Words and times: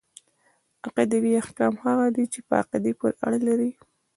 عقيدوي 0.85 1.31
احکام 1.43 1.73
هغه 1.85 2.05
دي 2.15 2.25
چي 2.33 2.39
په 2.47 2.53
عقيدې 2.61 2.91
پوري 2.99 3.17
اړه 3.25 3.39
لري. 3.47 3.71